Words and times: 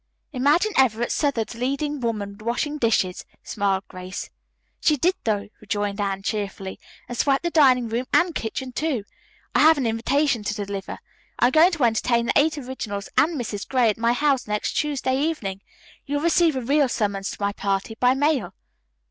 "Imagine 0.33 0.71
Everett 0.77 1.11
Southard's 1.11 1.53
leading 1.53 1.99
woman 1.99 2.35
washing 2.39 2.79
dishes," 2.79 3.23
smiled 3.43 3.87
Grace. 3.87 4.31
"She 4.79 4.97
did, 4.97 5.13
though," 5.25 5.49
rejoined 5.59 6.01
Anne 6.01 6.23
cheerfully, 6.23 6.79
"and 7.07 7.15
swept 7.15 7.43
the 7.43 7.51
dining 7.51 7.87
room 7.87 8.05
and 8.11 8.33
kitchen, 8.33 8.71
too. 8.71 9.03
I 9.53 9.59
have 9.59 9.77
an 9.77 9.85
invitation 9.85 10.43
to 10.45 10.55
deliver. 10.55 10.97
I 11.37 11.45
am 11.45 11.51
going 11.51 11.71
to 11.73 11.83
entertain 11.83 12.25
the 12.25 12.33
Eight 12.35 12.57
Originals 12.57 13.09
and 13.15 13.39
Mrs. 13.39 13.67
Gray 13.67 13.89
at 13.91 13.97
my 13.99 14.13
house 14.13 14.47
next 14.47 14.73
Tuesday 14.73 15.15
evening. 15.19 15.61
You'll 16.07 16.21
receive 16.21 16.55
a 16.55 16.61
real 16.61 16.89
summons 16.89 17.29
to 17.29 17.37
my 17.39 17.53
party 17.53 17.95
by 17.99 18.15
mail." 18.15 18.55